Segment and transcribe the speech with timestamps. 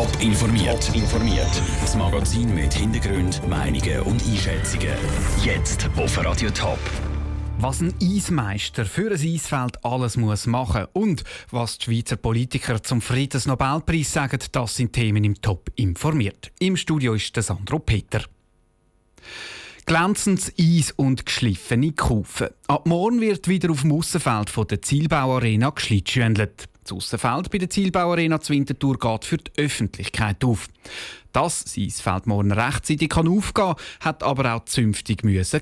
[0.00, 0.94] Top informiert.
[0.94, 1.62] informiert.
[1.82, 4.94] Das Magazin mit Hintergrund, Meinungen und Einschätzungen.
[5.44, 6.78] Jetzt auf Radio Top.
[7.58, 13.02] Was ein Eismeister für ein Eisfeld alles muss machen und was die Schweizer Politiker zum
[13.02, 16.50] Friedensnobelpreis sagen, das sind Themen im Top informiert.
[16.60, 18.22] Im Studio ist der Sandro Peter.
[19.84, 22.48] Glänzendes Eis und geschliffene Kufen.
[22.68, 26.70] Ab morgen wird wieder auf dem Aussenfeld der Zielbauarena geschlitschwendelt.
[26.90, 30.66] Das Aussenfeld bei der Zielbauarena zu Winterthur geht für die Öffentlichkeit auf.
[31.32, 35.60] Dass das Eisfeld morgen rechtzeitig aufgehen kann, hat aber auch zünftig müssen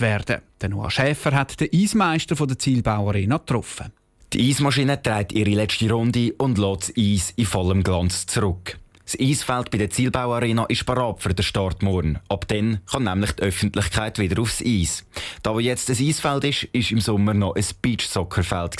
[0.00, 0.42] werden.
[0.60, 3.92] Der Noah Schäfer hat den Eismeister der Zielbauarena getroffen.
[4.34, 8.78] Die Eismaschine dreht ihre letzte Runde und lässt das Eis in vollem Glanz zurück.
[9.10, 12.20] Das Eisfeld bei der Zielbauarena ist parat für den Start morgen.
[12.28, 15.04] Ab dann kann nämlich die Öffentlichkeit wieder aufs Eis.
[15.42, 18.76] Da wo jetzt ein Eisfeld ist, ist im Sommer noch ein Beachsoccerfeld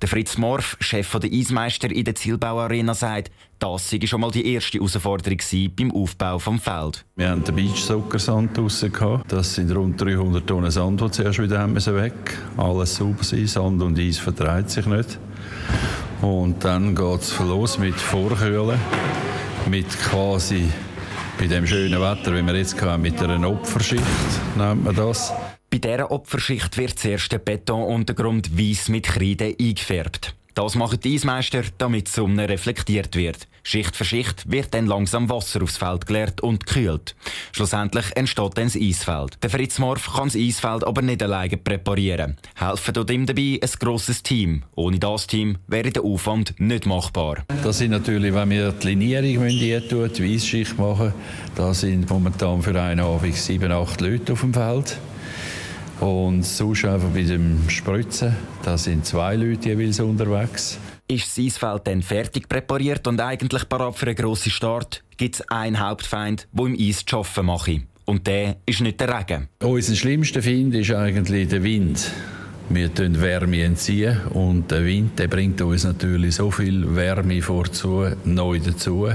[0.00, 4.50] Der Fritz Morf, Chef der Eismeister in der Zielbauarena, sagt, das war schon mal die
[4.50, 5.40] erste Herausforderung
[5.76, 7.04] beim Aufbau des Feld.
[7.16, 8.92] Wir hatten den Beachsoccer-Sand draussen.
[9.28, 13.98] Das sind rund 300 Tonnen Sand, die zuerst wieder weg Alles sauber sein, Sand und
[13.98, 15.18] Eis vertreibt sich nicht.
[16.22, 18.78] Und dann geht es los mit Vorkühlen
[19.68, 20.68] mit quasi
[21.38, 24.02] bei dem schönen Wetter, wie wir jetzt haben, mit einer Opferschicht,
[24.56, 25.32] nennt man das.
[25.70, 30.34] Bei dieser Opferschicht wird zuerst der Betonuntergrund weiß mit Kreide eingefärbt.
[30.54, 33.46] Das machen die Eismeister, damit die Sonne reflektiert wird.
[33.62, 37.14] Schicht für Schicht wird dann langsam Wasser aufs Feld geleert und gekühlt.
[37.52, 39.42] Schlussendlich entsteht dann das Eisfeld.
[39.42, 42.36] Der Fritz Morf kann das Eisfeld aber nicht alleine präparieren.
[42.56, 44.64] Helfen tut ihm dabei ein grosses Team.
[44.74, 47.44] Ohne das Team wäre der Aufwand nicht machbar.
[47.62, 51.12] Das sind natürlich, wenn wir die Linierung hier tun, die Weisschicht machen,
[51.54, 54.98] da sind momentan für einen Abend sieben, acht Leute auf dem Feld.
[56.00, 60.78] Und sonst einfach bei dem Spritzen, da sind zwei Leute jeweils unterwegs.
[61.06, 65.50] Ist das Eisfeld dann fertig präpariert und eigentlich parat für einen grossen Start, gibt es
[65.50, 67.70] einen Hauptfeind, der im Eis zu arbeiten macht.
[68.06, 69.48] Und der ist nicht der Regen.
[69.62, 72.10] Unser schlimmster Feind ist eigentlich der Wind.
[72.70, 78.06] Wir entziehen Wärme entziehen und der Wind der bringt uns natürlich so viel Wärme vorzu,
[78.24, 79.08] neu dazu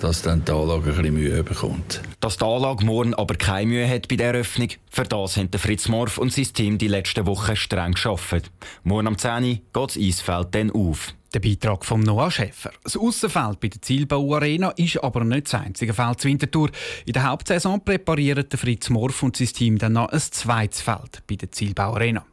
[0.00, 2.00] dass dann die Anlage ein bisschen Mühe bekommt.
[2.20, 5.88] Dass die Anlage morgen aber keine Mühe hat bei der Eröffnung, für das haben Fritz
[5.88, 8.50] Morf und sein Team die letzten Wochen streng geschafft.
[8.82, 11.14] Morgen am 10 Uhr geht das Eisfeld dann auf.
[11.32, 12.72] Der Beitrag von Noah Schäfer.
[12.82, 16.70] Das Aussenfeld bei der Zielbau Arena ist aber nicht das einzige Feld zu Winterthur.
[17.06, 21.36] In der Hauptsaison präparieren Fritz Morf und sein Team dann noch ein zweites Feld bei
[21.36, 22.24] der Zielbau Arena.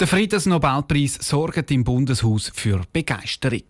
[0.00, 3.62] Der Friedensnobelpreis sorgt im Bundeshaus für Begeisterung.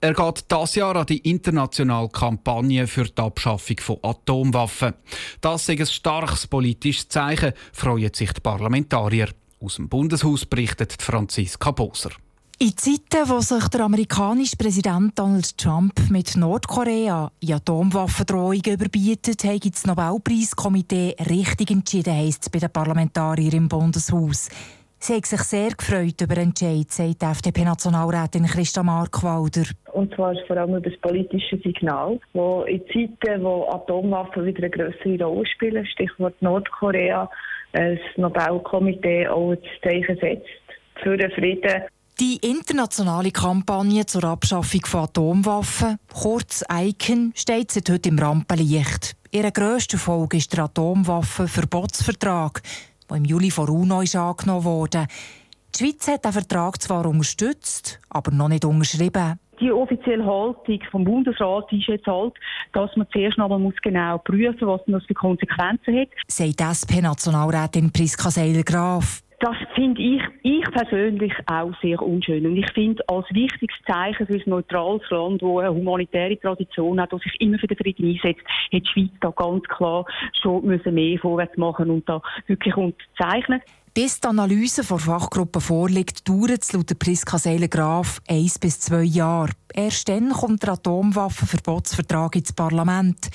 [0.00, 4.94] Er geht das Jahr an die internationale Kampagne für die Abschaffung von Atomwaffen.
[5.40, 9.30] Das ist ein starkes politisches Zeichen, freuen sich die Parlamentarier.
[9.60, 12.10] Aus dem Bundeshaus berichtet Franziska Boser.
[12.62, 19.64] In Zeiten, wo sich der amerikanische Präsident Donald Trump mit Nordkorea in Atomwaffendrohungen überbietet, hat
[19.64, 24.50] das Nobelpreiskomitee richtig entschieden, heisst es bei den Parlamentariern im Bundeshaus.
[25.02, 29.62] Sie hat sich sehr gefreut über den Entscheid, sagt die FDP-Nationalrätin Christa Markwalder.
[29.94, 34.70] Und zwar vor allem über das politische Signal, wo in Zeiten, wo Atomwaffen wieder eine
[34.70, 37.30] größere Rolle spielen, Stichwort Nordkorea,
[37.72, 40.46] das Nobelkomitee auch das Zeichen setzt
[41.02, 41.84] für den Frieden.
[42.20, 49.16] Die internationale Kampagne zur Abschaffung von Atomwaffen, kurz ICAN, steht seit heute im Rampenlicht.
[49.30, 52.60] Ihre grösste Folge ist der Atomwaffenverbotsvertrag
[53.10, 55.06] der im Juli von UNO ist angenommen wurde.
[55.74, 59.38] Die Schweiz hat den Vertrag zwar unterstützt, aber noch nicht unterschrieben.
[59.60, 62.32] Die offizielle Haltung vom Bundesrat ist jetzt halt,
[62.72, 66.08] dass man zuerst einmal genau prüfen muss, was das für Konsequenzen hat.
[66.28, 69.22] Sagt SP-Nationalrätin Priska Seiler-Graf.
[69.40, 72.46] Das finde ich, ich persönlich auch sehr unschön.
[72.46, 77.10] Und ich finde, als wichtiges Zeichen für ein neutrales Land, das eine humanitäre Tradition hat,
[77.10, 80.04] das sich immer für den Frieden einsetzt, hat die Schweiz da ganz klar
[80.42, 83.62] schon müssen mehr vorwärts machen und da wirklich unterzeichnen.
[83.94, 89.52] Bis die Analyse der Fachgruppe vorliegt, dauert es laut Priska Seiler-Graf eins bis zwei Jahre.
[89.72, 93.30] Erst dann kommt der Atomwaffenverbotsvertrag ins Parlament.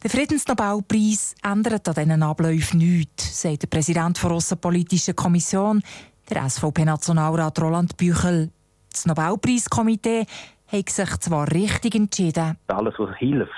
[0.00, 5.82] Der Friedensnobelpreis ändert an diesen Abläufen nichts, sagt der Präsident der Außenpolitischen Kommission,
[6.30, 8.50] der SVP-Nationalrat Roland Büchel.
[8.92, 10.24] Das Nobelpreiskomitee
[10.68, 12.56] hat sich zwar richtig entschieden.
[12.68, 13.50] Alles, was hilft,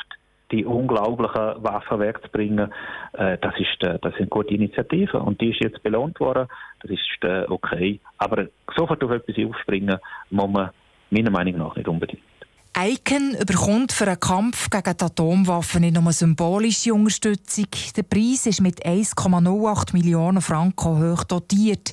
[0.51, 2.73] die unglaublichen Waffen wegzubringen,
[3.13, 6.49] äh, das, ist, äh, das sind gute Initiativen und die ist jetzt belohnt worden.
[6.81, 8.01] Das ist äh, okay.
[8.17, 9.99] Aber sofort auf etwas aufspringen
[10.31, 10.71] muss man
[11.11, 12.23] meiner Meinung nach nicht unbedingt.
[12.79, 17.67] Icon überkommt für einen Kampf gegen die Atomwaffen nicht nur eine symbolische Unterstützung.
[17.97, 21.93] Der Preis ist mit 1,08 Millionen Franken hoch dotiert.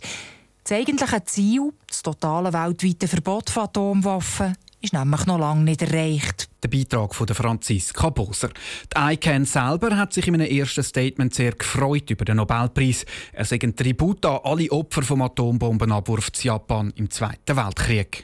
[0.64, 6.48] Das eigentliche Ziel, das totale weltweite Verbot von Atomwaffen, ist nämlich noch lange nicht erreicht.
[6.64, 8.50] Der Beitrag von Franziska Boser.
[8.96, 13.06] Die ICANN selber hat sich in einem ersten Statement sehr gefreut über den Nobelpreis.
[13.34, 18.24] Er sei ein Tribut an alle Opfer vom Atombombenabwurfs in Japan im Zweiten Weltkrieg.